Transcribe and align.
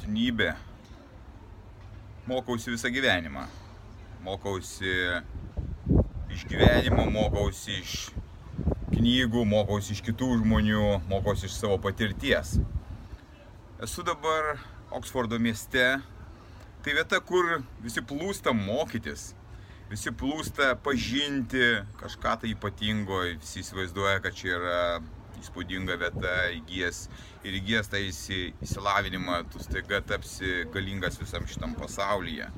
būtinybė. 0.00 0.54
Mokausi 2.26 2.70
visą 2.70 2.88
gyvenimą. 2.88 3.46
Mokausi 4.24 5.20
iš 6.30 6.44
gyvenimo, 6.48 7.04
mokausi 7.10 7.80
iš 7.80 8.10
knygų, 8.94 9.44
mokausi 9.44 9.92
iš 9.92 10.02
kitų 10.02 10.40
žmonių, 10.40 11.02
mokausi 11.08 11.46
iš 11.46 11.52
savo 11.58 11.78
patirties. 11.78 12.58
Esu 13.82 14.02
dabar 14.02 14.58
Oksfordo 14.90 15.38
mieste. 15.38 16.00
Tai 16.80 16.92
vieta, 16.96 17.20
kur 17.20 17.60
visi 17.82 18.00
plūsta 18.00 18.54
mokytis, 18.56 19.34
visi 19.90 20.10
plūsta 20.10 20.76
pažinti 20.80 21.82
kažką 22.00 22.38
tai 22.40 22.54
ypatingo, 22.54 23.20
visi 23.36 23.60
įsivaizduoja, 23.60 24.20
kad 24.24 24.32
čia 24.32 24.56
yra 24.56 24.78
įspūdinga 25.40 25.96
vieta, 26.00 26.34
įgyjas 26.54 27.06
ir 27.44 27.56
įgyjas 27.60 27.90
tą 27.92 28.00
įsilavinimą, 28.04 29.42
tu 29.52 29.62
staiga 29.64 30.02
tapsi 30.04 30.64
galingas 30.74 31.18
visam 31.20 31.46
šitam 31.48 31.74
pasaulyje. 31.78 32.50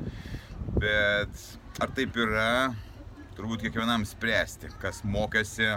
Bet 0.82 1.46
ar 1.82 1.94
taip 1.96 2.16
yra, 2.18 2.74
turbūt 3.38 3.64
kiekvienam 3.64 4.04
spręsti, 4.08 4.72
kas 4.82 5.02
mokėsi, 5.08 5.70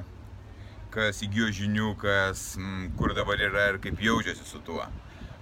kas 0.96 1.24
įgyjo 1.26 1.50
žinių, 1.60 1.90
kas 2.00 2.54
m, 2.60 2.92
kur 3.00 3.16
dabar 3.16 3.42
yra 3.42 3.70
ir 3.74 3.82
kaip 3.84 4.00
jaučiasi 4.04 4.48
su 4.48 4.62
tuo. 4.66 4.86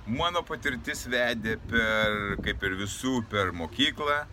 Mano 0.03 0.41
patirtis 0.43 1.05
vedė 1.07 1.55
per, 1.71 2.35
kaip 2.43 2.63
ir 2.67 2.73
visų, 2.81 3.21
per 3.31 3.53
mokyklą, 3.55 4.23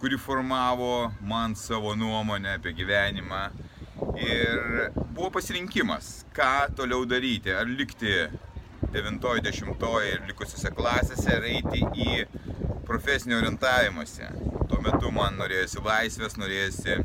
kuri 0.00 0.16
formavo 0.16 1.10
man 1.28 1.56
savo 1.58 1.92
nuomonę 1.98 2.54
apie 2.56 2.72
gyvenimą. 2.78 3.42
Ir 4.20 4.90
buvo 5.14 5.30
pasirinkimas, 5.32 6.26
ką 6.36 6.70
toliau 6.76 7.06
daryti. 7.08 7.54
Ar 7.56 7.68
likti 7.68 8.12
9-10 8.92 9.84
ir 10.08 10.22
likusiose 10.28 10.72
klasėse, 10.76 11.36
ar 11.36 11.46
eiti 11.48 11.84
į 11.94 12.24
profesinį 12.88 13.38
orientavimąsi. 13.38 14.28
Tuo 14.70 14.80
metu 14.84 15.12
man 15.14 15.38
norėjosi 15.40 15.82
laisvės, 15.84 16.36
norėjosi 16.40 16.98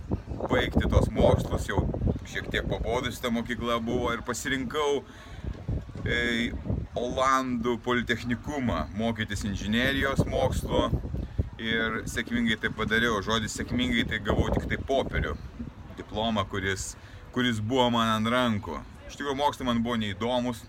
baigti 0.50 0.90
tos 0.90 1.10
mokslus, 1.14 1.68
jau 1.70 1.84
šiek 2.30 2.50
tiek 2.52 2.68
pabodus 2.70 3.22
ta 3.22 3.32
mokykla 3.34 3.78
buvo 3.84 4.14
ir 4.16 4.24
pasirinkau 4.26 5.04
e, 6.06 6.52
Olandų 6.96 7.76
politechnikumą, 7.84 8.86
mokytis 8.96 9.44
inžinierijos 9.44 10.22
mokslo 10.32 10.88
ir 11.60 12.02
sėkmingai 12.08 12.56
tai 12.62 12.72
padariau. 12.72 13.20
Žodis 13.26 13.58
sėkmingai 13.60 14.06
tai 14.08 14.22
gavau 14.24 14.48
tik 14.56 14.70
tai 14.72 14.80
popierių 14.80 15.36
diplomą, 16.16 16.46
kuris, 16.46 16.96
kuris 17.34 17.60
buvo 17.60 17.90
man 17.92 18.08
ant 18.08 18.30
rankų. 18.32 18.80
Iš 19.10 19.18
tikrųjų, 19.20 19.36
mokslai 19.36 19.66
man 19.68 19.82
buvo 19.84 19.98
neįdomus, 20.00 20.62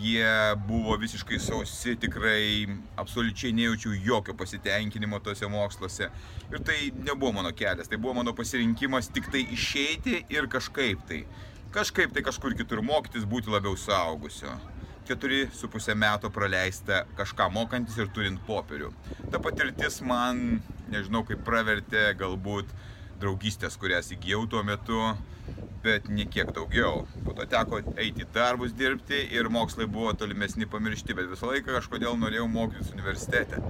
jie 0.00 0.30
buvo 0.64 0.96
visiškai 0.96 1.36
sausi, 1.44 1.92
tikrai 2.00 2.64
absoliučiai 2.96 3.52
nejaučiau 3.52 3.92
jokio 3.92 4.32
pasitenkinimo 4.34 5.20
tose 5.20 5.44
moksluose. 5.52 6.08
Ir 6.48 6.64
tai 6.64 6.88
nebuvo 6.96 7.34
mano 7.36 7.52
kelias, 7.52 7.88
tai 7.88 8.00
buvo 8.00 8.16
mano 8.16 8.32
pasirinkimas 8.32 9.12
tik 9.12 9.28
tai 9.28 9.44
išeiti 9.52 10.24
ir 10.32 10.48
kažkaip 10.48 11.04
tai. 11.04 11.26
Kažkaip 11.70 12.16
tai 12.16 12.24
kažkur 12.24 12.56
kitur 12.56 12.80
mokytis, 12.80 13.28
būti 13.28 13.52
labiau 13.52 13.76
saugusio. 13.76 14.56
Keturi 15.04 15.50
su 15.52 15.68
pusę 15.68 15.92
metų 15.92 16.32
praleista 16.32 17.04
kažką 17.16 17.52
mokantis 17.52 18.00
ir 18.00 18.08
turint 18.08 18.40
popierių. 18.48 18.88
Ta 19.28 19.36
patirtis 19.36 20.00
man, 20.00 20.62
nežinau, 20.88 21.26
kaip 21.28 21.44
pravertė 21.44 22.14
galbūt 22.16 22.72
draugystės, 23.20 23.76
kurias 23.80 24.12
įgyjau 24.14 24.46
tuo 24.50 24.62
metu, 24.66 24.98
bet 25.82 26.08
niekiek 26.10 26.50
daugiau. 26.54 27.06
Po 27.24 27.34
to 27.36 27.46
teko 27.48 27.80
eiti 27.96 28.26
darbus 28.34 28.74
dirbti 28.76 29.20
ir 29.34 29.50
mokslai 29.52 29.86
buvo 29.90 30.12
tolimesni 30.18 30.68
pamiršti, 30.70 31.16
bet 31.16 31.30
visą 31.30 31.50
laiką 31.52 31.76
kažkodėl 31.78 32.18
norėjau 32.20 32.48
mokytis 32.50 32.92
universitete. 32.94 33.60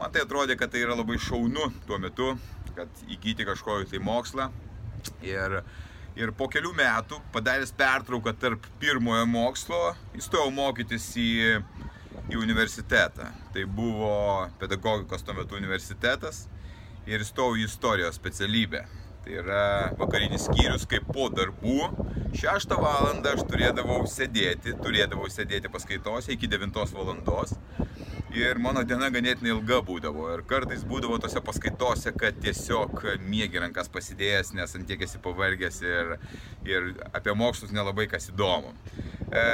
Man 0.00 0.12
tai 0.12 0.24
atrodė, 0.24 0.58
kad 0.58 0.72
tai 0.72 0.82
yra 0.84 0.96
labai 0.98 1.18
šaunu 1.22 1.70
tuo 1.88 1.98
metu, 2.02 2.32
kad 2.74 3.04
įgyti 3.08 3.46
kažkokį 3.46 3.90
tai 3.92 4.00
mokslą. 4.02 4.48
Ir, 5.24 5.60
ir 6.18 6.32
po 6.36 6.48
kelių 6.50 6.72
metų, 6.76 7.20
padaręs 7.34 7.74
pertrauką 7.76 8.34
tarp 8.40 8.66
pirmojo 8.82 9.26
mokslo, 9.30 9.82
įstojau 10.18 10.50
mokytis 10.54 11.06
į, 11.20 11.28
į 12.32 12.40
universitetą. 12.40 13.30
Tai 13.54 13.68
buvo 13.70 14.16
pedagogikos 14.58 15.22
tuo 15.22 15.36
metu 15.38 15.60
universitetas 15.60 16.46
ir 17.06 17.24
įstojau 17.24 17.58
į 17.60 17.66
istorijos 17.68 18.20
specialybę. 18.20 18.84
Tai 19.24 19.36
yra 19.40 19.60
vakarinis 19.96 20.44
skyrius, 20.50 20.84
kaip 20.88 21.06
po 21.08 21.30
darbų. 21.32 21.88
Šeštą 22.36 22.76
valandą 22.76 23.32
aš 23.32 23.46
turėdavau 23.48 24.02
sėdėti, 24.10 24.74
turėdavau 24.84 25.30
sėdėti 25.32 25.70
paskaitose 25.72 26.34
iki 26.34 26.50
9 26.52 26.92
valandos. 26.92 27.54
Ir 28.34 28.58
mano 28.58 28.82
diena 28.82 29.08
ganėtinai 29.14 29.52
ilga 29.54 29.78
būdavo. 29.86 30.26
Ir 30.34 30.42
kartais 30.50 30.82
būdavo 30.90 31.20
tose 31.22 31.40
paskaitose, 31.44 32.12
kad 32.18 32.36
tiesiog 32.42 33.04
mėgi 33.22 33.62
rankas 33.62 33.88
pasidėjęs, 33.94 34.52
nes 34.58 34.74
antiek 34.76 35.04
esi 35.06 35.20
pavargęs 35.22 35.80
ir, 35.86 36.16
ir 36.66 36.90
apie 37.14 37.36
mokslus 37.38 37.72
nelabai 37.72 38.08
kas 38.10 38.26
įdomu. 38.32 38.74
E, 39.30 39.44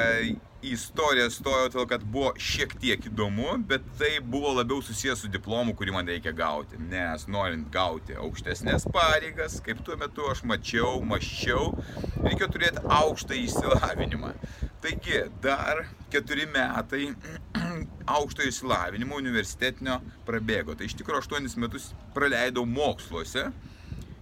į 0.60 0.75
istoriją 0.76 1.28
stojau 1.32 1.69
todėl, 1.72 1.87
kad 1.88 2.03
buvo 2.04 2.31
šiek 2.41 2.75
tiek 2.81 3.04
įdomu, 3.09 3.54
bet 3.69 3.84
tai 4.00 4.10
buvo 4.21 4.53
labiau 4.59 4.82
susijęs 4.84 5.25
su 5.25 5.31
diplomu, 5.32 5.72
kurį 5.76 5.94
man 5.94 6.10
reikia 6.10 6.32
gauti. 6.37 6.78
Nes 6.91 7.26
norint 7.32 7.69
gauti 7.72 8.16
aukštesnės 8.21 8.84
pareigas, 8.93 9.59
kaip 9.65 9.81
tuo 9.87 9.97
metu 10.00 10.28
aš 10.31 10.43
mačiau, 10.48 10.98
maščiau, 11.12 11.71
reikia 12.26 12.50
turėti 12.53 12.84
aukštą 13.00 13.38
išsilavinimą. 13.41 14.34
Taigi, 14.84 15.25
dar 15.44 15.84
keturi 16.12 16.47
metai 16.53 17.10
aukšto 18.19 18.44
išsilavinimo 18.48 19.16
universitetinio 19.21 20.00
prabėgo. 20.28 20.77
Tai 20.77 20.88
iš 20.88 20.97
tikrųjų 21.00 21.25
aštuonis 21.25 21.56
metus 21.60 21.91
praleidau 22.16 22.66
moksluose. 22.69 23.48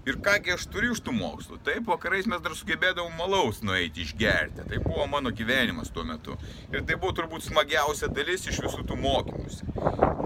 Ir 0.08 0.16
kągi 0.24 0.54
aš 0.54 0.62
turiu 0.72 0.94
iš 0.94 1.02
tų 1.04 1.12
mokslų. 1.12 1.58
Taip, 1.66 1.82
vakarais 1.90 2.24
mes 2.30 2.40
dar 2.40 2.54
sugebėdavom 2.56 3.12
malaus 3.18 3.58
nueiti 3.60 4.06
išgerti. 4.06 4.62
Tai 4.70 4.78
buvo 4.80 5.04
mano 5.12 5.28
gyvenimas 5.36 5.90
tuo 5.92 6.04
metu. 6.08 6.36
Ir 6.72 6.86
tai 6.88 6.96
buvo 6.96 7.12
turbūt 7.18 7.44
smagiausia 7.44 8.08
dalis 8.16 8.46
iš 8.48 8.62
visų 8.64 8.86
tų 8.88 8.96
mokymusi. 9.02 9.68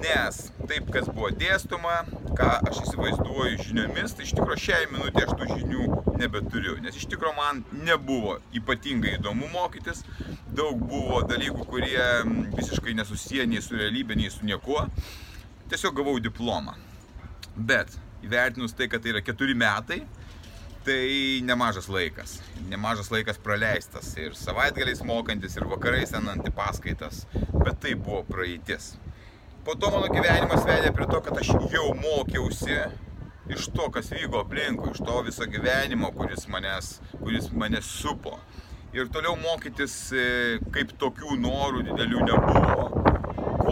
Nes 0.04 0.38
taip, 0.70 0.86
kas 0.94 1.08
buvo 1.08 1.32
dėstoma, 1.40 1.96
ką 2.38 2.50
aš 2.70 2.78
įsivaizduoju 2.84 3.58
žiniomis, 3.64 4.14
tai 4.14 4.28
iš 4.28 4.36
tikrųjų 4.38 4.60
šiai 4.68 4.86
minutė 4.92 5.26
aš 5.26 5.34
tų 5.40 5.50
žinių 5.50 5.88
nebeturiu. 6.22 6.76
Nes 6.86 7.02
iš 7.02 7.08
tikrųjų 7.10 7.34
man 7.40 7.64
nebuvo 7.82 8.38
ypatingai 8.54 9.16
įdomu 9.18 9.50
mokytis. 9.50 10.04
Daug 10.54 10.78
buvo 10.78 11.24
dalykų, 11.26 11.66
kurie 11.66 12.06
visiškai 12.54 12.94
nesusiję 13.02 13.50
nei 13.50 13.66
su 13.66 13.74
realybė, 13.82 14.20
nei 14.22 14.30
su 14.30 14.46
niekuo. 14.46 14.86
Tiesiog 15.74 15.98
gavau 15.98 16.20
diplomą. 16.22 16.78
Bet 17.56 17.98
įvertinus 18.22 18.74
tai, 18.76 18.88
kad 18.90 19.02
tai 19.02 19.14
yra 19.14 19.22
keturi 19.24 19.54
metai, 19.58 20.02
tai 20.86 21.40
nemažas 21.46 21.88
laikas. 21.92 22.40
Nemažas 22.70 23.10
laikas 23.14 23.38
praleistas 23.42 24.10
ir 24.18 24.34
savaitgaliais 24.38 25.02
mokantis, 25.06 25.56
ir 25.56 25.68
vakarais 25.70 26.14
einant 26.18 26.46
į 26.46 26.54
paskaitas. 26.56 27.26
Bet 27.52 27.78
tai 27.82 27.94
buvo 27.94 28.22
praeitis. 28.28 28.96
Po 29.62 29.76
to 29.78 29.92
mano 29.94 30.10
gyvenimas 30.10 30.66
vedė 30.66 30.90
prie 30.94 31.06
to, 31.06 31.20
kad 31.22 31.38
aš 31.38 31.52
jau 31.70 31.92
mokiausi 31.94 32.80
iš 33.52 33.68
to, 33.74 33.86
kas 33.94 34.10
vyko 34.10 34.42
aplinkui, 34.42 34.90
iš 34.90 35.02
to 35.06 35.20
viso 35.26 35.46
gyvenimo, 35.50 36.10
kuris, 36.16 36.48
manęs, 36.50 36.96
kuris 37.20 37.50
mane 37.54 37.82
supo. 37.86 38.38
Ir 38.92 39.08
toliau 39.08 39.38
mokytis 39.40 39.94
e, 40.12 40.24
kaip 40.74 40.92
tokių 41.00 41.38
norų 41.40 41.86
didelių 41.86 42.26
nebuvo 42.28 43.01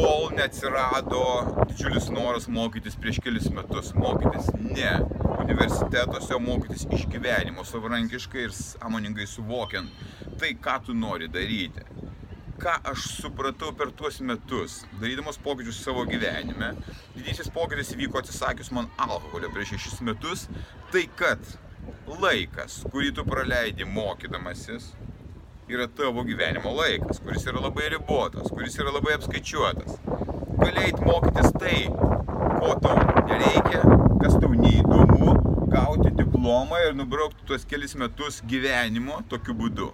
kol 0.01 0.31
neatsirado 0.37 1.23
didžiulis 1.69 2.07
noras 2.15 2.47
mokytis 2.49 2.97
prieš 3.01 3.19
kelis 3.25 3.49
metus. 3.53 3.93
Mokytis 3.95 4.49
ne 4.57 4.93
universitetuose, 5.43 6.39
mokytis 6.41 6.87
iš 6.97 7.05
gyvenimo, 7.13 7.65
savarankiškai 7.69 8.47
ir 8.47 8.55
sąmoningai 8.57 9.27
suvokiant 9.29 9.91
tai, 10.41 10.55
ką 10.67 10.79
tu 10.87 10.97
nori 10.97 11.29
daryti. 11.29 11.85
Ką 12.61 12.77
aš 12.93 13.07
supratau 13.21 13.73
per 13.77 13.93
tuos 13.97 14.21
metus, 14.25 14.81
darydamas 15.01 15.41
pokyčius 15.45 15.83
savo 15.85 16.05
gyvenime, 16.09 16.73
didysis 17.17 17.53
pokytis 17.53 17.93
įvyko 17.97 18.21
atsisakius 18.21 18.73
man 18.77 18.89
alkoholio 19.01 19.53
prieš 19.53 19.75
šešis 19.75 20.01
metus, 20.09 20.47
tai 20.93 21.07
kad 21.21 21.45
laikas, 22.21 22.83
kurį 22.93 23.15
tu 23.17 23.25
praleidi 23.29 23.89
mokydamasis, 23.89 24.91
yra 25.75 25.87
tavo 25.87 26.25
gyvenimo 26.27 26.73
laikas, 26.75 27.21
kuris 27.23 27.47
yra 27.47 27.61
labai 27.63 27.89
ribotas, 27.95 28.51
kuris 28.51 28.79
yra 28.79 28.91
labai 28.95 29.15
apskaičiuotas. 29.19 29.99
galėjai 30.61 30.93
mokytis 31.07 31.55
tai, 31.57 31.77
ko 32.61 32.75
tau 32.85 32.97
nereikia, 33.29 33.81
kas 34.21 34.35
tau 34.43 34.51
neįdomu, 34.53 35.33
gauti 35.73 36.11
diplomą 36.19 36.83
ir 36.87 36.97
nubraukti 36.99 37.47
tuos 37.49 37.65
kelis 37.71 37.95
metus 37.97 38.43
gyvenimo 38.51 39.23
tokiu 39.31 39.55
būdu. 39.57 39.89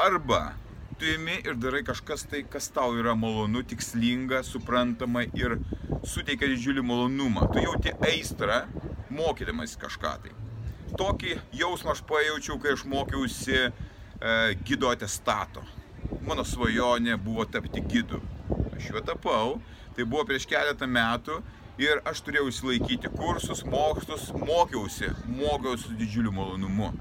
Arba 0.00 0.54
tu 1.00 1.08
imi 1.10 1.40
ir 1.44 1.58
darai 1.60 1.82
kažkas 1.84 2.24
tai, 2.30 2.44
kas 2.48 2.70
tau 2.72 2.94
yra 2.96 3.16
malonu, 3.16 3.64
tikslinga, 3.66 4.42
suprantama 4.46 5.26
ir 5.36 5.58
suteikia 6.04 6.48
didžiulį 6.54 6.86
malonumą. 6.86 7.50
Tu 7.52 7.66
jauti 7.66 7.94
aistrą, 8.08 8.62
mokydamas 9.10 9.76
kažką 9.80 10.16
tai. 10.24 10.34
Tokį 11.00 11.36
jausmą 11.60 11.94
aš 11.94 12.02
pajaučiau, 12.08 12.58
kai 12.62 12.74
aš 12.76 12.84
mokiausi 12.88 13.70
gido 14.66 14.90
atestato. 14.92 15.62
Mano 16.26 16.44
svajonė 16.44 17.16
buvo 17.20 17.46
tapti 17.48 17.82
gidu. 17.88 18.20
Aš 18.76 18.90
juo 18.90 19.04
tapau, 19.04 19.60
tai 19.96 20.04
buvo 20.04 20.24
prieš 20.28 20.48
keletą 20.50 20.88
metų 20.88 21.40
ir 21.80 22.02
aš 22.08 22.24
turėjau 22.26 22.48
įsilaikyti 22.50 23.12
kursus, 23.14 23.64
mokslus, 23.64 24.30
mokiausi, 24.36 25.12
mokiausi 25.28 25.88
su 25.88 26.00
didžiuliu 26.00 26.34
malonumu 26.36 26.92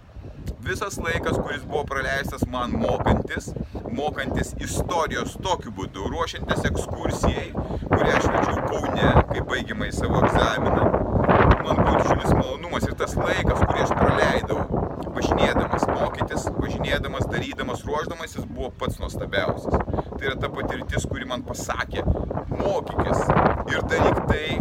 visas 0.63 0.97
laikas, 0.97 1.37
kuris 1.37 1.63
buvo 1.65 1.83
praleistas 1.83 2.45
man 2.47 2.71
mokantis, 2.71 3.53
mokantis 3.91 4.53
istorijos 4.59 5.37
tokiu 5.43 5.71
būdu, 5.75 6.09
ruošiantis 6.11 6.65
ekskursijai, 6.71 7.49
kurią 7.87 8.15
aš 8.17 8.27
vedžiau 8.33 8.65
Kaune, 8.69 9.11
kai 9.31 9.43
baigiamai 9.51 9.91
savo 9.95 10.21
egzaminą, 10.25 10.89
man 11.63 11.81
buvo 11.83 11.95
didžiulis 12.01 12.33
malonumas 12.33 12.87
ir 12.89 12.97
tas 13.01 13.15
laikas, 13.19 13.63
kurį 13.63 13.85
aš 13.85 13.95
praleidau, 14.01 14.59
mokytis, 16.89 16.99
važinėdamas, 16.99 17.27
darydamas, 17.29 17.83
ruoždamasis, 17.85 18.45
buvo 18.45 18.71
pats 18.71 18.99
nuostabiausias. 18.99 19.73
Tai 20.17 20.25
yra 20.25 20.35
ta 20.39 20.49
patirtis, 20.49 21.05
kuri 21.05 21.25
man 21.25 21.43
pasakė, 21.43 22.03
mokykis 22.49 23.29
ir 23.71 23.83
daryk 23.89 24.27
tai, 24.27 24.59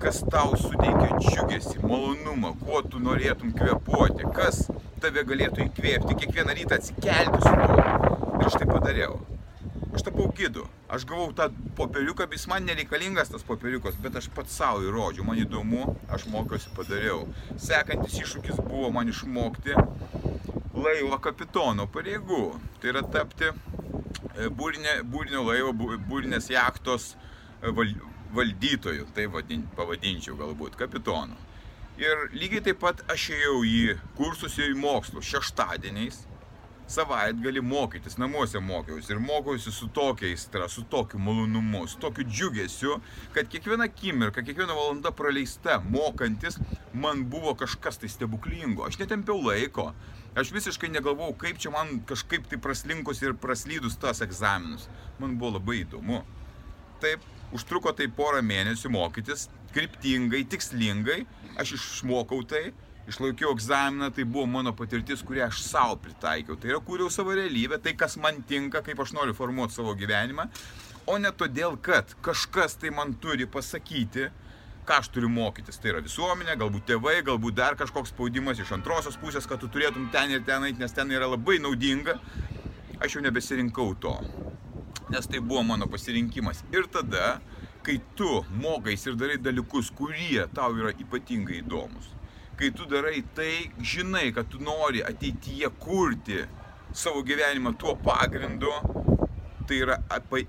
kas 0.00 0.22
tau 0.30 0.56
suteikia 0.56 1.18
džiugesį, 1.18 1.82
malonumą, 1.82 2.54
kuo 2.64 2.82
tu 2.82 2.98
norėtum 2.98 3.52
kvepuoti, 3.52 4.24
kas 4.34 4.70
tave 5.00 5.24
galėtų 5.24 5.68
įkvėpti, 5.68 6.16
kiekvieną 6.22 6.54
rytą 6.56 6.78
atsikelti 6.78 7.42
su 7.42 7.52
tuo. 7.52 8.38
Ir 8.40 8.46
aš 8.46 8.58
tai 8.58 8.66
padariau. 8.66 9.20
Aš 9.92 10.06
tapau 10.06 10.30
gidu. 10.32 10.64
Aš 10.88 11.04
gavau 11.04 11.32
tą 11.36 11.50
popieriuką, 11.76 12.26
jis 12.32 12.46
man 12.48 12.64
nereikalingas 12.64 13.28
tas 13.28 13.44
popieriukas, 13.44 13.96
bet 14.00 14.16
aš 14.16 14.30
pats 14.32 14.56
savo 14.56 14.80
įrodžiau, 14.86 15.24
man 15.24 15.40
įdomu, 15.40 15.96
aš 16.12 16.24
mokiausi, 16.32 16.72
padariau. 16.76 17.26
Sekantis 17.60 18.16
iššūkis 18.22 18.60
buvo 18.64 18.88
man 18.92 19.12
išmokti 19.12 19.76
laivo 20.82 21.18
kapitono 21.22 21.86
pareigų. 21.90 22.42
Tai 22.80 22.92
yra 22.92 23.02
tapti 23.14 23.48
e, 23.48 24.48
būrinė, 24.48 25.00
būrinio 25.12 25.44
laivo, 25.46 25.72
būrinės 26.08 26.50
jachtos 26.52 27.12
e, 27.14 27.72
valdytoju, 28.32 29.08
tai 29.14 29.28
vadin, 29.32 29.64
pavadinčiau 29.76 30.36
galbūt, 30.40 30.76
kapitonu. 30.80 31.38
Ir 32.00 32.28
lygiai 32.32 32.64
taip 32.64 32.80
pat 32.82 33.02
aš 33.12 33.30
ėjau 33.36 33.58
į 33.68 33.96
kursus 34.16 34.56
į 34.58 34.72
mokslus 34.80 35.28
šeštadieniais, 35.28 36.22
savaitgalį 36.92 37.62
mokytis, 37.64 38.16
namuose 38.20 38.60
mokiausi 38.60 39.14
ir 39.14 39.20
mokiausi 39.22 39.72
su 39.72 39.88
tokia 39.94 40.28
aistra, 40.32 40.68
su 40.68 40.84
tokiu 40.90 41.20
malonumu, 41.22 41.84
su 41.88 42.00
tokiu 42.02 42.24
džiugesiu, 42.28 42.98
kad 43.34 43.48
kiekviena 43.52 43.86
akimirka, 43.88 44.44
kiekviena 44.44 44.76
valanda 44.76 45.12
praleista 45.16 45.78
mokantis 45.84 46.58
man 46.92 47.24
buvo 47.30 47.54
kažkas 47.54 48.00
tai 48.02 48.10
stebuklingo. 48.12 48.86
Aš 48.88 48.98
netempiau 49.00 49.40
laiko, 49.46 49.92
aš 50.38 50.52
visiškai 50.54 50.90
negalvojau, 50.92 51.34
kaip 51.38 51.58
čia 51.60 51.72
man 51.74 52.00
kažkaip 52.08 52.46
tai 52.50 52.58
praslinkus 52.62 53.22
ir 53.22 53.36
praslydus 53.38 53.98
tas 54.00 54.22
egzaminus. 54.24 54.88
Man 55.20 55.36
buvo 55.40 55.58
labai 55.58 55.82
įdomu. 55.82 56.22
Taip, 57.02 57.24
užtruko 57.52 57.92
tai 57.96 58.08
porą 58.08 58.40
mėnesių 58.46 58.92
mokytis, 58.94 59.48
kryptingai, 59.74 60.44
tikslingai, 60.48 61.22
aš 61.60 61.74
išmokau 61.78 62.42
tai, 62.48 62.70
išlaikiau 63.10 63.52
egzaminą, 63.56 64.12
tai 64.14 64.24
buvo 64.24 64.46
mano 64.46 64.72
patirtis, 64.76 65.24
kurią 65.26 65.48
aš 65.48 65.64
savo 65.66 65.98
pritaikiau. 66.04 66.56
Tai 66.56 66.70
yra, 66.70 66.80
kūriau 66.86 67.10
savo 67.10 67.34
realybę, 67.36 67.80
tai 67.82 67.96
kas 67.98 68.16
man 68.20 68.42
tinka, 68.48 68.84
kaip 68.86 69.00
aš 69.02 69.14
noriu 69.16 69.34
formuoti 69.36 69.76
savo 69.76 69.96
gyvenimą, 69.98 70.46
o 71.10 71.18
ne 71.18 71.32
todėl, 71.34 71.76
kad 71.82 72.14
kažkas 72.22 72.78
tai 72.78 72.92
man 72.94 73.16
turi 73.20 73.48
pasakyti, 73.50 74.30
ką 74.86 74.98
aš 75.02 75.10
turiu 75.14 75.30
mokytis. 75.32 75.78
Tai 75.80 75.94
yra 75.94 76.02
visuomenė, 76.04 76.56
galbūt 76.60 76.88
tėvai, 76.90 77.18
galbūt 77.26 77.58
dar 77.58 77.78
kažkoks 77.80 78.14
spaudimas 78.14 78.60
iš 78.62 78.74
antrosios 78.76 79.18
pusės, 79.20 79.48
kad 79.48 79.62
tu 79.62 79.70
turėtum 79.72 80.10
ten 80.14 80.34
ir 80.34 80.44
ten 80.46 80.66
eiti, 80.68 80.82
nes 80.82 80.94
ten 80.96 81.10
yra 81.14 81.30
labai 81.30 81.58
naudinga. 81.62 82.18
Aš 83.02 83.16
jau 83.16 83.24
nebesirinkau 83.24 83.96
to, 84.02 84.14
nes 85.10 85.26
tai 85.26 85.40
buvo 85.42 85.64
mano 85.66 85.88
pasirinkimas. 85.90 86.62
Ir 86.74 86.86
tada 86.92 87.40
kai 87.82 88.00
tu 88.14 88.44
mokais 88.62 89.06
ir 89.06 89.16
darai 89.18 89.38
dalykus, 89.38 89.90
kurie 89.90 90.46
tau 90.54 90.74
yra 90.78 90.92
ypatingai 90.94 91.60
įdomus, 91.62 92.12
kai 92.58 92.70
tu 92.70 92.86
darai 92.86 93.22
tai, 93.34 93.72
žinai, 93.78 94.30
kad 94.34 94.50
tu 94.50 94.60
nori 94.62 95.02
ateityje 95.02 95.70
kurti 95.82 96.44
savo 96.94 97.24
gyvenimą 97.26 97.74
tuo 97.78 97.96
pagrindu, 97.96 98.70
tai 99.68 99.78
yra 99.84 99.96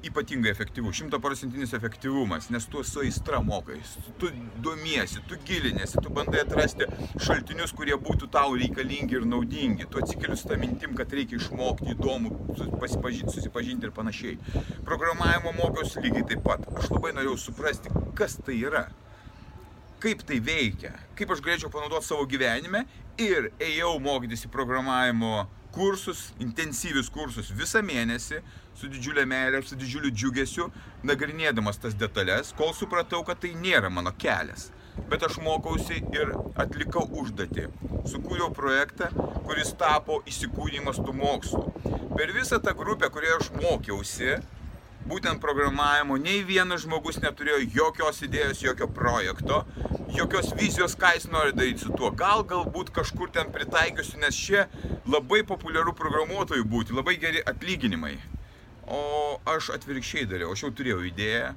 ypatingai 0.08 0.52
efektyvu, 0.52 0.94
šimtaprocentinis 0.96 1.74
efektyvumas, 1.78 2.50
nes 2.54 2.66
tu 2.72 2.84
su 2.88 3.04
aistra 3.04 3.42
mokais, 3.44 3.96
tu 4.22 4.32
domiesi, 4.64 5.22
tu 5.30 5.38
gilinėsi, 5.48 6.02
tu 6.04 6.14
bandai 6.14 6.44
atrasti 6.44 6.88
šaltinius, 7.22 7.74
kurie 7.78 7.98
būtų 8.00 8.30
tau 8.34 8.58
reikalingi 8.60 9.20
ir 9.20 9.28
naudingi, 9.30 9.88
tu 9.90 10.02
atsikeli 10.02 10.38
su 10.40 10.50
tą 10.50 10.60
mintim, 10.62 10.96
kad 10.98 11.14
reikia 11.14 11.40
išmokti 11.40 11.94
įdomų, 11.96 12.34
susipažinti 12.82 13.90
ir 13.90 13.96
panašiai. 13.96 14.38
Programavimo 14.88 15.56
mokiausi 15.60 16.04
lygiai 16.04 16.28
taip 16.34 16.46
pat. 16.46 16.68
Aš 16.80 16.92
labai 16.94 17.14
norėjau 17.16 17.40
suprasti, 17.48 17.94
kas 18.18 18.38
tai 18.44 18.60
yra 18.62 18.88
kaip 20.04 20.24
tai 20.28 20.40
veikia, 20.44 20.92
kaip 21.16 21.32
aš 21.32 21.42
galėčiau 21.44 21.72
panaudoti 21.72 22.10
savo 22.10 22.26
gyvenime 22.28 22.84
ir 23.22 23.54
ėjau 23.64 23.96
mokytis 24.04 24.44
į 24.48 24.52
programavimo 24.52 25.46
kursus, 25.74 26.28
intensyvius 26.44 27.10
kursus 27.14 27.50
visą 27.58 27.82
mėnesį, 27.86 28.40
su 28.78 28.90
didžiulė 28.92 29.26
meilė, 29.30 29.64
su 29.66 29.78
didžiuliu 29.80 30.12
džiugesiu, 30.14 30.70
nagrinėdamas 31.06 31.82
tas 31.82 31.98
detalės, 31.98 32.54
kol 32.58 32.74
supratau, 32.78 33.24
kad 33.28 33.42
tai 33.44 33.54
nėra 33.58 33.90
mano 33.94 34.14
kelias. 34.24 34.70
Bet 35.10 35.26
aš 35.26 35.40
mokausi 35.42 36.04
ir 36.14 36.36
atlikau 36.62 37.08
užduotį. 37.22 37.66
Sukūriau 38.12 38.52
projektą, 38.54 39.10
kuris 39.48 39.74
tapo 39.80 40.20
įsikūnymas 40.30 41.02
tų 41.02 41.16
mokslų. 41.18 41.64
Per 42.14 42.34
visą 42.36 42.60
tą 42.62 42.76
grupę, 42.78 43.10
kurioje 43.10 43.40
aš 43.40 43.50
mokiausi, 43.58 44.36
būtent 45.10 45.42
programavimo, 45.44 46.18
nei 46.22 46.44
vienas 46.48 46.84
žmogus 46.86 47.20
neturėjo 47.24 47.60
jokios 47.76 48.22
idėjos, 48.26 48.62
jokio 48.64 48.88
projekto, 48.88 49.64
jokios 50.16 50.54
vizijos, 50.60 50.96
ką 51.00 51.14
jis 51.18 51.28
nori 51.34 51.56
daryti 51.58 51.86
su 51.86 51.92
tuo. 51.98 52.12
Gal 52.16 52.46
galbūt 52.48 52.94
kažkur 52.96 53.34
ten 53.36 53.52
pritaikysiu, 53.54 54.22
nes 54.24 54.38
čia 54.38 54.68
labai 55.10 55.44
populiaru 55.48 55.96
programuotojų 55.98 56.66
būti, 56.70 56.96
labai 56.96 57.18
geri 57.22 57.44
atlyginimai. 57.44 58.16
O 58.88 59.04
aš 59.48 59.72
atvirkščiai 59.78 60.28
dariau, 60.28 60.52
aš 60.54 60.66
jau 60.66 60.74
turėjau 60.76 61.04
idėją, 61.08 61.54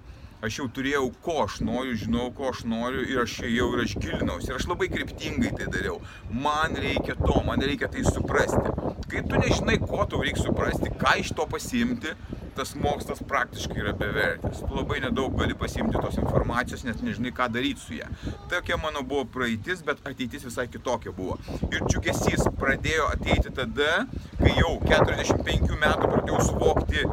aš 0.47 0.61
jau 0.61 0.66
turėjau, 0.70 1.04
ko 1.25 1.40
aš 1.44 1.59
noriu, 1.66 1.97
žinau, 1.99 2.28
ko 2.37 2.52
aš 2.52 2.62
noriu 2.70 3.02
ir 3.02 3.23
aš 3.25 3.40
ėjau 3.49 3.68
ir 3.75 3.82
aš 3.82 3.97
gilinausi. 3.99 4.50
Ir 4.52 4.61
aš 4.61 4.68
labai 4.70 4.88
kryptingai 4.92 5.52
tai 5.59 5.66
dariau. 5.73 5.99
Man 6.30 6.78
reikia 6.78 7.16
to, 7.18 7.40
man 7.47 7.62
reikia 7.62 7.90
tai 7.90 8.06
suprasti. 8.06 8.75
Kai 9.11 9.23
tu 9.26 9.38
nežinai, 9.42 9.78
ko 9.82 10.06
tau 10.06 10.23
reikia 10.23 10.47
suprasti, 10.47 10.92
ką 11.02 11.16
iš 11.23 11.35
to 11.38 11.47
pasiimti, 11.50 12.14
tas 12.56 12.75
mokslas 12.75 13.20
praktiškai 13.28 13.82
yra 13.82 13.92
bevertis. 13.92 14.62
Tu 14.64 14.75
labai 14.75 15.00
nedaug 15.04 15.34
gali 15.38 15.54
pasimti 15.58 16.00
tos 16.00 16.16
informacijos, 16.20 16.84
nes 16.88 17.02
nežinai, 17.04 17.32
ką 17.36 17.48
daryti 17.52 17.82
su 17.82 17.98
ją. 17.98 18.08
Tokia 18.50 18.78
mano 18.80 19.02
buvo 19.02 19.26
praeitis, 19.36 19.82
bet 19.86 20.00
ateitis 20.08 20.46
visai 20.48 20.66
kitokia 20.72 21.12
buvo. 21.16 21.36
Ir 21.68 21.84
džiugesys 21.84 22.48
pradėjo 22.60 23.10
ateiti 23.12 23.52
tada, 23.58 24.06
kai 24.40 24.54
jau 24.56 24.72
45 24.88 25.76
metų 25.82 26.12
pradėjau 26.14 26.40
suvokti 26.48 27.04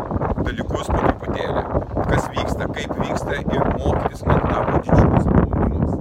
dalykus 0.44 0.92
po 0.92 1.02
truputėlį. 1.04 1.66
Kas 2.08 2.30
vyksta, 2.38 2.70
kaip 2.78 2.96
vyksta 3.02 3.40
ir 3.42 3.70
mokytis 3.78 4.24
man 4.30 4.44
tapo 4.48 4.80
didžiulis 4.80 5.30
malonumas. 5.34 5.94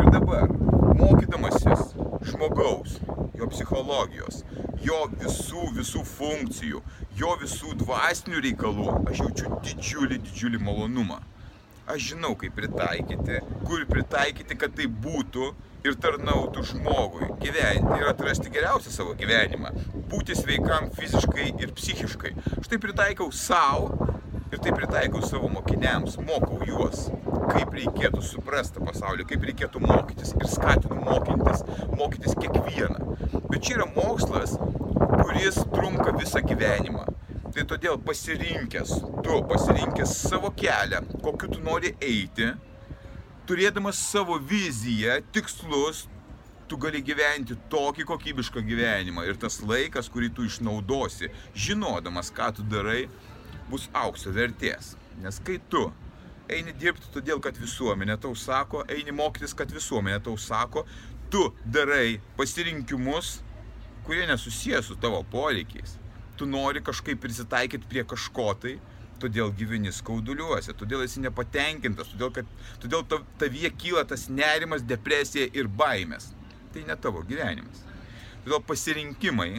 Ir 0.00 0.12
dabar, 0.16 0.52
mokydamasis 1.00 1.94
žmogaus, 2.30 3.00
jo 3.36 3.48
psichologijos, 3.52 4.44
jo 4.82 5.02
visų, 5.20 5.66
visų 5.76 6.02
funkcijų, 6.06 6.80
jo 7.18 7.34
visų 7.40 7.76
dvasinių 7.82 8.42
reikalų, 8.46 8.88
aš 9.10 9.24
jaučiu 9.24 9.58
didžiulį, 9.66 10.18
didžiulį 10.28 10.62
malonumą. 10.62 11.20
Aš 11.90 12.12
žinau, 12.12 12.36
kaip 12.38 12.54
pritaikyti, 12.54 13.40
kur 13.66 13.82
pritaikyti, 13.90 14.56
kad 14.58 14.74
tai 14.78 14.86
būtų 14.86 15.48
ir 15.82 15.96
tarnautų 15.98 16.62
žmogui, 16.70 17.26
gyventi 17.42 17.98
ir 17.98 18.06
atrasti 18.06 18.52
geriausią 18.54 18.92
savo 18.94 19.16
gyvenimą, 19.18 19.72
būti 20.12 20.36
sveikam 20.38 20.92
fiziškai 20.94 21.48
ir 21.58 21.74
psichiškai. 21.74 22.36
Štai 22.62 22.78
pritaikau 22.82 23.32
savo 23.34 24.12
ir 24.52 24.62
tai 24.62 24.74
pritaikau 24.76 25.24
savo 25.26 25.50
mokiniams, 25.50 26.20
mokau 26.22 26.62
juos, 26.68 27.08
kaip 27.48 27.74
reikėtų 27.76 28.22
suprasti 28.24 28.82
pasaulį, 28.84 29.26
kaip 29.30 29.46
reikėtų 29.48 29.82
mokytis 29.82 30.34
ir 30.38 30.48
skatinu 30.50 30.98
mokytis, 31.02 31.64
mokytis 31.96 32.36
kiekvieną. 32.38 33.16
Bet 33.48 33.62
čia 33.66 33.78
yra 33.78 33.88
mokslas, 33.96 34.54
kuris 35.22 35.58
trunka 35.74 36.14
visą 36.18 36.42
gyvenimą. 36.46 37.06
Tai 37.52 37.64
todėl 37.68 37.98
pasirinkęs, 38.00 38.94
tu 39.24 39.40
pasirinkęs 39.50 40.14
savo 40.30 40.48
kelią, 40.56 41.02
kokiu 41.20 41.50
tu 41.52 41.60
nori 41.60 41.92
eiti, 42.00 42.48
turėdamas 43.48 43.98
savo 44.00 44.38
viziją, 44.40 45.18
tikslus, 45.36 46.06
tu 46.70 46.78
gali 46.80 47.02
gyventi 47.04 47.58
tokį 47.72 48.06
kokybišką 48.08 48.62
gyvenimą 48.64 49.26
ir 49.28 49.36
tas 49.40 49.58
laikas, 49.60 50.08
kurį 50.08 50.30
tu 50.32 50.46
išnaudosi, 50.48 51.28
žinodamas, 51.52 52.32
ką 52.32 52.48
tu 52.56 52.64
darai, 52.72 53.02
bus 53.68 53.90
aukso 53.92 54.32
vertės. 54.32 54.94
Nes 55.20 55.36
kai 55.44 55.58
tu 55.68 55.90
eini 56.50 56.74
dirbti 56.78 57.12
todėl, 57.14 57.40
kad 57.44 57.56
visuomenė 57.60 58.18
tau 58.20 58.34
sako, 58.38 58.84
eini 58.90 59.14
mokytis, 59.14 59.54
kad 59.54 59.70
visuomenė 59.72 60.20
tau 60.24 60.36
sako, 60.40 60.86
tu 61.30 61.48
darai 61.64 62.20
pasirinkimus, 62.36 63.40
kurie 64.06 64.26
nesusijęs 64.28 64.90
su 64.90 64.98
tavo 65.00 65.22
poreikiais 65.32 65.98
tu 66.42 66.46
nori 66.46 66.80
kažkaip 66.82 67.20
prisitaikyti 67.22 67.86
prie 67.88 68.02
kažko 68.08 68.48
tai, 68.58 68.72
todėl 69.22 69.52
gyveni 69.54 69.92
skauduliuose, 69.94 70.74
todėl 70.74 71.04
esi 71.04 71.22
nepatenkintas, 71.22 72.10
todėl, 72.14 72.32
kad, 72.34 72.48
todėl 72.82 73.04
tavyje 73.38 73.70
kyla 73.78 74.02
tas 74.10 74.26
nerimas, 74.26 74.82
depresija 74.82 75.46
ir 75.54 75.70
baimės. 75.70 76.32
Tai 76.74 76.82
ne 76.88 76.96
tavo 76.98 77.22
gyvenimas. 77.28 77.84
Todėl 78.42 78.64
pasirinkimai 78.66 79.50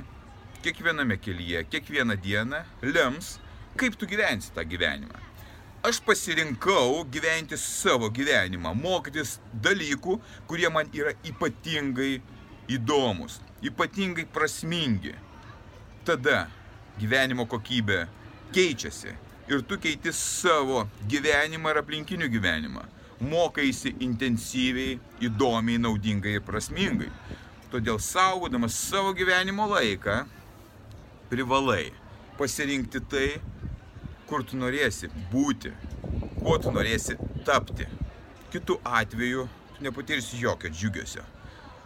kiekviename 0.65 1.19
kelyje, 1.23 1.63
kiekvieną 1.71 2.19
dieną 2.25 2.63
lems, 2.83 3.37
kaip 3.79 3.95
tu 3.95 4.09
gyvensi 4.09 4.51
tą 4.55 4.67
gyvenimą. 4.67 5.22
Aš 5.83 5.99
pasirinkau 5.99 7.03
gyventi 7.11 7.57
savo 7.59 8.07
gyvenimą, 8.07 8.71
mokytis 8.71 9.33
dalykų, 9.65 10.13
kurie 10.47 10.69
man 10.71 10.87
yra 10.95 11.11
ypatingai 11.27 12.21
įdomus, 12.71 13.41
ypatingai 13.67 14.23
prasmingi. 14.31 15.11
Tada 16.07 16.45
gyvenimo 17.01 17.43
kokybė 17.51 18.05
keičiasi 18.55 19.11
ir 19.51 19.65
tu 19.67 19.75
keiti 19.75 20.15
savo 20.15 20.85
gyvenimą 21.11 21.75
ir 21.75 21.81
aplinkinių 21.83 22.31
gyvenimą. 22.31 22.87
Mokaisi 23.19 23.91
intensyviai, 24.07 25.01
įdomiai, 25.19 25.83
naudingai 25.83 26.37
ir 26.37 26.47
prasmingai. 26.47 27.11
Todėl 27.75 27.99
saugodamas 27.99 28.79
savo 28.87 29.11
gyvenimo 29.19 29.67
laiką, 29.75 30.21
privalai 31.27 31.89
pasirinkti 32.39 33.03
tai, 33.11 33.27
kur 34.29 34.43
tu 34.47 34.57
norėsi 34.59 35.09
būti, 35.31 35.73
kuo 36.39 36.57
tu 36.61 36.71
norėsi 36.73 37.17
tapti. 37.47 37.87
Kitu 38.53 38.77
atveju 38.85 39.47
tu 39.77 39.85
nepatirsi 39.85 40.39
jokio 40.41 40.69
džiugesio. 40.69 41.23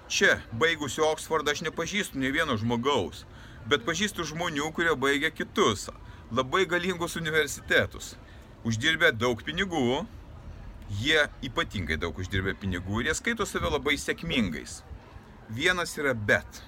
Čia, 0.07 0.37
baigusiu 0.55 1.03
Oksfordą, 1.07 1.51
aš 1.51 1.65
nepažįstu 1.67 2.19
ne 2.19 2.31
vieno 2.31 2.55
žmogaus, 2.59 3.25
bet 3.67 3.83
pažįstu 3.87 4.23
žmonių, 4.27 4.69
kurie 4.75 4.93
baigia 4.95 5.31
kitus, 5.31 5.89
labai 6.31 6.65
galingus 6.65 7.17
universitetus. 7.19 8.15
Uždirbę 8.67 9.11
daug 9.15 9.43
pinigų, 9.43 10.05
jie 11.01 11.27
ypatingai 11.43 11.99
daug 11.99 12.15
uždirbę 12.19 12.55
pinigų 12.59 13.01
ir 13.01 13.11
jie 13.11 13.17
skaito 13.19 13.47
save 13.47 13.71
labai 13.71 13.97
sėkmingais. 13.99 14.81
Vienas 15.49 15.95
yra 15.99 16.13
bet. 16.13 16.63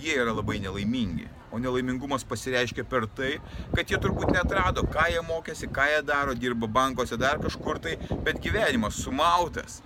Jie 0.00 0.16
yra 0.16 0.32
labai 0.36 0.58
nelaimingi. 0.60 1.28
O 1.50 1.58
nelaimingumas 1.58 2.22
pasireiškia 2.22 2.84
per 2.86 3.08
tai, 3.18 3.32
kad 3.74 3.90
jie 3.90 3.98
turbūt 3.98 4.30
netrado, 4.34 4.84
ką 4.86 5.08
jie 5.10 5.22
mokėsi, 5.26 5.66
ką 5.74 5.86
jie 5.90 6.02
daro, 6.06 6.34
dirba 6.38 6.68
bankuose, 6.70 7.18
dar 7.18 7.40
kažkur 7.42 7.80
tai, 7.82 7.96
bet 8.26 8.38
gyvenimas 8.44 9.00
sumautas. 9.02 9.80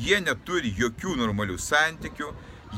Jie 0.00 0.16
neturi 0.24 0.72
jokių 0.78 1.18
normalių 1.20 1.58
santykių, 1.60 2.30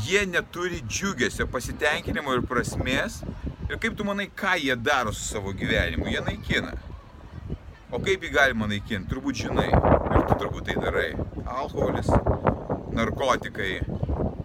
jie 0.09 0.25
neturi 0.27 0.83
džiugesio, 0.89 1.47
pasitenkinimo 1.53 2.35
ir 2.35 2.43
prasmės. 2.51 3.21
Ir 3.71 3.79
kaip 3.79 3.95
tu 3.97 4.05
manai, 4.05 4.27
ką 4.27 4.57
jie 4.59 4.75
daro 4.77 5.15
su 5.15 5.23
savo 5.29 5.55
gyvenimu? 5.55 6.11
Jie 6.11 6.25
naikina. 6.27 6.75
O 7.93 8.01
kaip 8.03 8.25
jį 8.25 8.33
galima 8.35 8.67
naikinti? 8.67 9.07
Turbūt 9.13 9.39
žinai. 9.45 9.69
Ir 9.71 10.27
tu 10.27 10.37
turbūt 10.41 10.67
tai 10.71 10.79
darai. 10.81 11.11
Alkoholis, 11.47 12.09
narkotikai, 12.97 13.75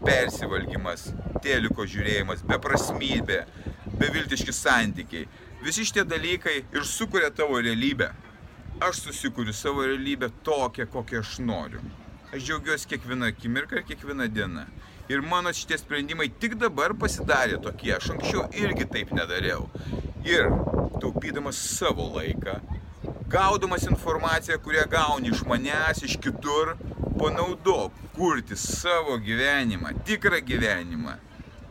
persivalgymas, 0.06 1.10
teliko 1.44 1.86
žiūrėjimas, 1.88 2.44
beprasmybė, 2.48 3.42
beviltiški 4.00 4.54
santykiai. 4.54 5.28
Visi 5.64 5.86
šitie 5.86 6.04
dalykai 6.06 6.58
ir 6.62 6.86
sukuria 6.86 7.30
tavo 7.34 7.62
realybę. 7.62 8.12
Aš 8.82 9.02
susikuriu 9.08 9.54
savo 9.54 9.86
realybę 9.86 10.30
tokią, 10.44 10.86
kokią 10.94 11.20
aš 11.24 11.40
noriu. 11.40 11.82
Aš 12.34 12.44
džiaugiuosi 12.44 12.88
kiekvieną 12.92 13.26
akimirką 13.32 13.80
ir 13.80 13.86
kiekvieną 13.90 14.28
dieną. 14.28 14.66
Ir 15.10 15.22
mano 15.22 15.54
šitie 15.56 15.78
sprendimai 15.80 16.28
tik 16.30 16.58
dabar 16.60 16.94
pasidarė 16.94 17.62
tokie. 17.64 17.94
Aš 17.96 18.12
anksčiau 18.14 18.44
irgi 18.64 18.86
taip 18.92 19.14
nedariau. 19.16 19.70
Ir 20.28 20.52
taupydamas 21.02 21.58
savo 21.78 22.10
laiką, 22.18 22.58
gaudamas 23.32 23.88
informaciją, 23.88 24.60
kurią 24.66 24.84
gauni 24.92 25.32
iš 25.32 25.46
manęs, 25.48 26.04
iš 26.04 26.18
kitur, 26.24 26.76
panaudok 27.20 27.96
kurti 28.18 28.58
savo 28.60 29.18
gyvenimą, 29.18 29.94
tikrą 30.06 30.42
gyvenimą. 30.52 31.16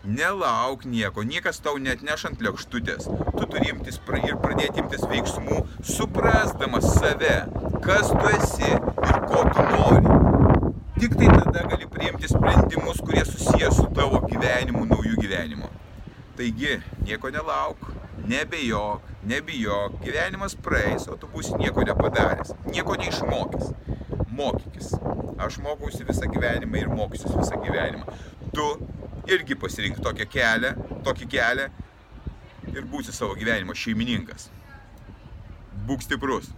Nelauk 0.07 0.85
nieko, 0.87 1.27
niekas 1.27 1.59
tau 1.59 1.81
net 1.83 1.99
neš 2.07 2.29
ant 2.29 2.43
lėkštutės. 2.45 3.09
Tu 3.11 3.47
turi 3.51 3.73
imtis 3.73 3.99
ir 3.99 4.37
pradėti 4.39 4.79
imtis 4.79 5.03
veiksmų, 5.11 5.57
suprasdamas 5.83 6.87
save, 6.95 7.35
kas 7.83 8.13
tu 8.13 8.29
esi 8.31 8.71
ir 8.71 9.17
ko 9.27 9.41
tu 9.51 9.65
nori. 9.67 10.71
Tik 11.01 11.17
tai 11.19 11.27
tada 11.35 11.65
gali 11.67 11.89
priimti 11.91 12.31
sprendimus, 12.31 13.03
kurie 13.03 13.25
susijęs 13.27 13.81
su 13.81 13.89
tavo 13.99 14.21
gyvenimu, 14.31 14.85
naujų 14.87 15.19
gyvenimu. 15.25 15.73
Taigi, 16.39 16.79
nieko 17.03 17.33
nelauk, 17.35 17.91
nebejok, 18.31 19.11
nebijok, 19.27 19.99
gyvenimas 20.05 20.55
praeis, 20.55 21.09
o 21.11 21.19
tu 21.19 21.27
būsi 21.35 21.59
nieko 21.59 21.83
nepadaręs, 21.83 22.55
nieko 22.71 22.95
neišmokęs. 23.03 23.75
Mokykis. 24.37 24.95
Aš 25.43 25.59
mokausi 25.65 26.07
visą 26.07 26.31
gyvenimą 26.31 26.79
ir 26.79 26.95
mokysiu 26.95 27.35
visą 27.41 27.59
gyvenimą. 27.65 28.07
Tu 28.55 28.67
irgi 29.26 29.56
pasirink 29.59 29.99
tokią 30.02 30.26
kelią, 30.30 30.73
tokį 31.06 31.28
kelią 31.35 31.66
ir 32.75 32.87
būsi 32.90 33.14
savo 33.14 33.37
gyvenimo 33.38 33.75
šeimininkas. 33.75 34.50
Būk 35.87 36.04
stiprus. 36.06 36.50